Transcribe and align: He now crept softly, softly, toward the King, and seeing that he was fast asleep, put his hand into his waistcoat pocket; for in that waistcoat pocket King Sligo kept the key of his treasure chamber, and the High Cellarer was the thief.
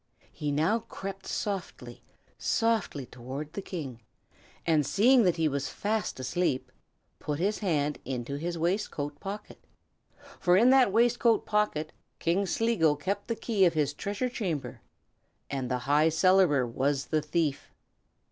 He 0.31 0.51
now 0.51 0.79
crept 0.79 1.27
softly, 1.27 2.01
softly, 2.39 3.05
toward 3.05 3.53
the 3.53 3.61
King, 3.61 4.01
and 4.65 4.83
seeing 4.83 5.21
that 5.25 5.35
he 5.35 5.47
was 5.47 5.69
fast 5.69 6.19
asleep, 6.19 6.71
put 7.19 7.37
his 7.37 7.59
hand 7.59 7.99
into 8.03 8.37
his 8.37 8.57
waistcoat 8.57 9.19
pocket; 9.19 9.63
for 10.39 10.57
in 10.57 10.71
that 10.71 10.91
waistcoat 10.91 11.45
pocket 11.45 11.91
King 12.17 12.47
Sligo 12.47 12.95
kept 12.95 13.27
the 13.27 13.35
key 13.35 13.63
of 13.63 13.75
his 13.75 13.93
treasure 13.93 14.27
chamber, 14.29 14.81
and 15.51 15.69
the 15.69 15.77
High 15.85 16.09
Cellarer 16.09 16.65
was 16.65 17.05
the 17.05 17.21
thief. 17.21 17.71